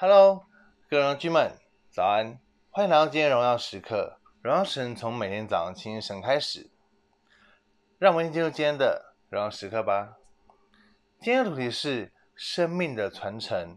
[0.00, 0.46] Hello，
[0.88, 1.58] 各位荣耀君们，
[1.90, 2.38] 早安！
[2.70, 4.20] 欢迎来到今天荣耀时刻。
[4.42, 6.70] 荣耀神从每天早上清晨开始，
[7.98, 10.18] 让我们进入今天的荣耀时刻吧。
[11.20, 13.76] 今天的主题是生命的传承。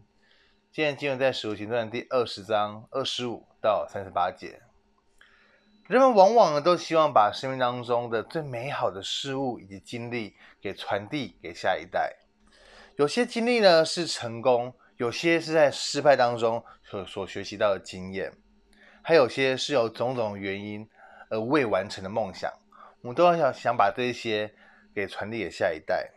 [0.71, 4.61] 今天经文在《使徒行传》第二十章二十五到三十八节。
[5.87, 12.17] 人们往往呢都希望把生命当中的最美好的事物以及经历给传递给下一代。
[12.97, 18.31] 有些经历呢是成功，有些是在失败当中所所学习到的经验，
[19.01, 20.87] 还有些是有种种原因
[21.31, 22.53] 而未完成的梦想。
[23.01, 24.53] 我们都要想想把这些
[24.93, 26.11] 给传递给下一代。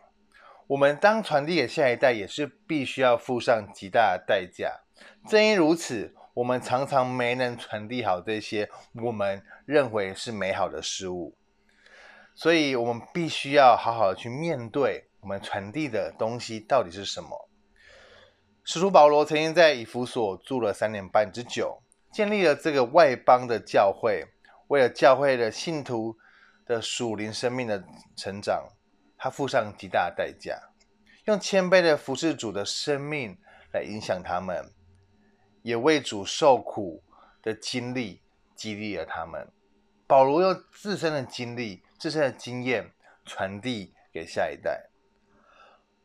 [0.67, 4.81] 我们当传递给下一代，也是必须要付上极大的代价。
[5.27, 8.69] 正因如此，我们常常没能传递好这些
[9.03, 11.35] 我们认为是美好的事物，
[12.35, 17.49] 所以我们必须要好好的去面对我们传递的东西到底是什么。
[18.67, 24.25] 使徒保罗曾经在以弗所住了三年半之久，建立了这个外邦的教会，
[24.69, 26.17] 为了教会的信徒
[26.65, 27.85] 的属灵生命的
[28.17, 28.67] 成长，
[29.19, 30.59] 他付上极大的代价，
[31.25, 33.37] 用谦卑的服侍主的生命
[33.71, 34.71] 来影响他们。
[35.61, 37.03] 也为主受苦
[37.41, 38.21] 的经历
[38.55, 39.47] 激励了他们。
[40.05, 42.91] 保罗用自身的经历、自身的经验
[43.25, 44.89] 传递给下一代。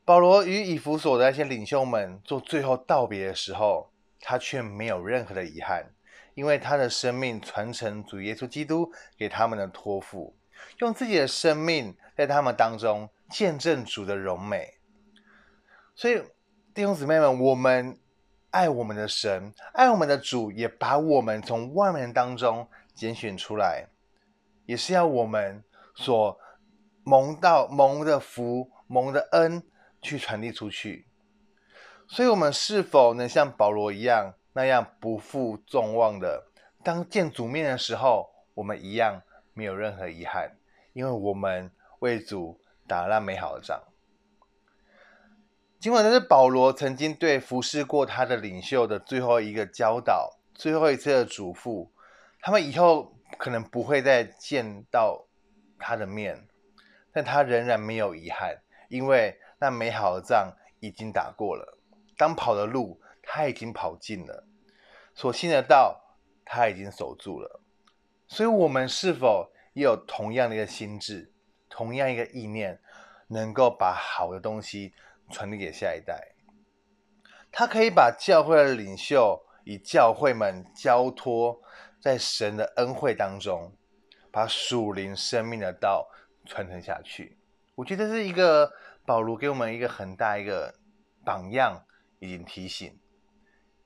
[0.05, 5.93] 保罗与以弗所的那些领袖们做最后道别的时候，他却没有任何的遗憾，
[6.35, 10.35] 因为他的生命传承主耶稣基督给他们的托付，
[10.79, 14.75] 用自己的生命在他们当中见证主的荣美。
[15.95, 16.23] 所以
[16.75, 17.99] 弟兄姊妹们，我们。
[18.53, 23.87] 爱我们的神，爱我们的主，也把我们从万人当中拣选出来，
[24.67, 25.63] 也是要我们
[25.95, 26.37] 所
[27.05, 29.63] 蒙到蒙的福、蒙的恩
[30.01, 31.07] 去传递出去。
[32.09, 36.47] 所以，我们是否能像保罗一样，那样不负众望的，
[36.83, 39.23] 当见主面的时候，我们一样
[39.55, 40.57] 没有任何遗憾，
[40.93, 43.81] 因为我们为主打了那美好的仗。
[45.79, 51.89] 尽管这是保罗曾经对服侍过他的领袖的最后一个教导、最后一次的嘱咐，
[52.41, 55.25] 他们以后可能不会再见到
[55.79, 56.47] 他的面，
[57.13, 58.59] 但他仍然没有遗憾，
[58.89, 61.79] 因为那美好的仗已经打过了，
[62.17, 64.47] 当跑的路他已经跑尽了，
[65.15, 67.61] 所信的道他已经守住了。
[68.27, 71.33] 所以，我们是否也有同样的一个心智、
[71.69, 72.81] 同样一个意念，
[73.29, 74.95] 能够把好的东西
[75.31, 76.35] 传递给下一代，
[77.53, 81.61] 他可以把教会的领袖与教会们交托
[82.01, 83.77] 在神的恩惠当中，
[84.33, 86.09] 把属灵生命的道
[86.47, 87.40] 传承下去。
[87.81, 88.71] 我觉得是一个
[89.07, 90.75] 保罗给我们一个很大一个
[91.25, 91.83] 榜样
[92.19, 93.01] 以及提醒，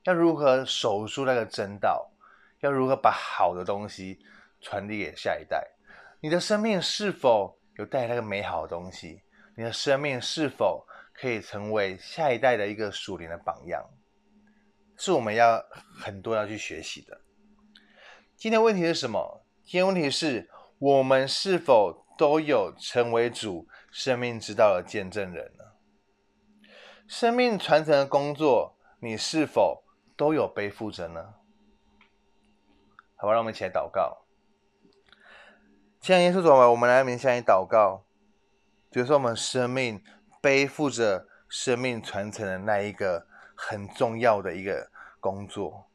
[0.02, 2.10] 要如何守住那个真道，
[2.58, 4.18] 要如何把好的东西
[4.60, 5.64] 传递给下一代。
[6.20, 9.22] 你的生命是否有带那个美好的东西？
[9.56, 13.80] 你的生命是否可以成为下一代的一个属灵的榜样，
[14.96, 15.64] 是我们要
[16.00, 17.20] 很多要去学习的。
[18.36, 19.46] 今天问题是什么？
[19.62, 20.50] 今天问题是
[20.80, 25.64] 我们是否都有成为主生命之道的见证人呢？
[27.06, 29.84] 生命传承的工作，你是否
[30.16, 31.34] 都有背负着呢？
[33.14, 34.24] 好吧，让我们一起来祷告。
[36.00, 38.04] 亲爱的耶稣主，我们来面向你祷告，
[38.90, 40.02] 比如说我们生命。
[40.42, 45.88] 背负着生命传承的那一个很重要的一个工作，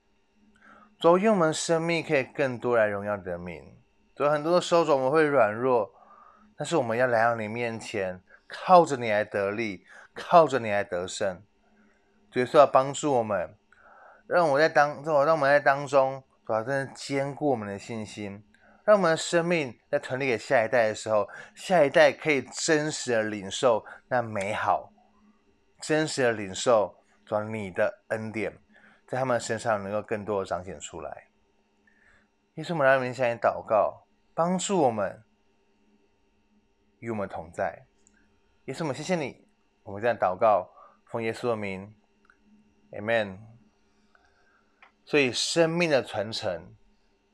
[0.97, 3.77] 主，用我们生命可以更多来荣耀你的名。
[4.15, 5.93] 主，很多的时候我们会软弱，
[6.59, 11.41] 但是我们要来到你面前，靠着你来得力，靠着你来得胜。
[12.29, 13.55] 主，说要帮助我们，
[14.27, 18.43] 让我在当，让我们在当中，主要真的坚固我们的信心。
[18.83, 24.91] 让我们的生命在传递给下一代的时候，下一代可以真实的领受那美好，
[25.79, 26.93] 真实的领受
[27.25, 28.51] 主你的恩典，
[29.07, 31.27] 在他们身上能够更多的彰显出来。
[32.55, 35.23] 耶稣，我们来面向你祷告，帮助我们，
[36.99, 37.85] 与我们同在。
[38.65, 39.47] 耶稣，我们谢谢你，
[39.83, 40.69] 我们这样祷告，
[41.05, 41.95] 奉耶稣的名
[42.91, 43.39] ，Amen。
[45.03, 46.75] 所以，生命的传承，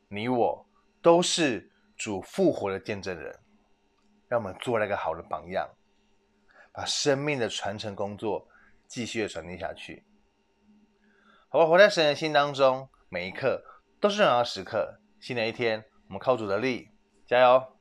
[0.07, 0.65] 你我。
[1.01, 3.39] 都是主复活的见证人，
[4.27, 5.69] 让我们做了一个好的榜样，
[6.73, 8.47] 把生命的传承工作
[8.87, 10.03] 继续的传递下去。
[11.47, 13.63] 好吧，活在神的心当中，每一刻
[14.01, 14.99] 都是荣耀时刻。
[15.19, 16.89] 新的一天，我们靠主的力，
[17.27, 17.74] 加油！